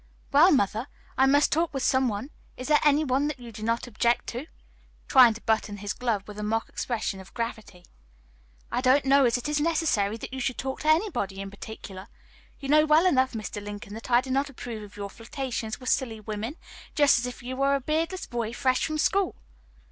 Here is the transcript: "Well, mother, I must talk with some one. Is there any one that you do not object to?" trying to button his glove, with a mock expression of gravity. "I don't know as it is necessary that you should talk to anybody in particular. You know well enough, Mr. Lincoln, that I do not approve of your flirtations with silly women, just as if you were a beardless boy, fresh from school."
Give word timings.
"Well, 0.31 0.51
mother, 0.51 0.87
I 1.15 1.27
must 1.27 1.51
talk 1.51 1.75
with 1.75 1.83
some 1.83 2.07
one. 2.07 2.31
Is 2.57 2.69
there 2.69 2.79
any 2.83 3.03
one 3.03 3.27
that 3.27 3.39
you 3.39 3.51
do 3.51 3.61
not 3.61 3.85
object 3.85 4.25
to?" 4.29 4.47
trying 5.07 5.35
to 5.35 5.41
button 5.41 5.77
his 5.77 5.93
glove, 5.93 6.27
with 6.27 6.39
a 6.39 6.43
mock 6.43 6.69
expression 6.69 7.19
of 7.19 7.35
gravity. 7.35 7.85
"I 8.71 8.81
don't 8.81 9.05
know 9.05 9.25
as 9.25 9.37
it 9.37 9.47
is 9.47 9.61
necessary 9.61 10.17
that 10.17 10.33
you 10.33 10.39
should 10.39 10.57
talk 10.57 10.79
to 10.81 10.87
anybody 10.87 11.39
in 11.39 11.51
particular. 11.51 12.07
You 12.59 12.67
know 12.67 12.83
well 12.83 13.05
enough, 13.05 13.33
Mr. 13.33 13.61
Lincoln, 13.63 13.93
that 13.93 14.09
I 14.09 14.21
do 14.21 14.31
not 14.31 14.49
approve 14.49 14.81
of 14.81 14.97
your 14.97 15.07
flirtations 15.07 15.79
with 15.79 15.89
silly 15.89 16.19
women, 16.19 16.55
just 16.95 17.19
as 17.19 17.27
if 17.27 17.43
you 17.43 17.55
were 17.55 17.75
a 17.75 17.79
beardless 17.79 18.25
boy, 18.25 18.53
fresh 18.53 18.83
from 18.83 18.97
school." 18.97 19.35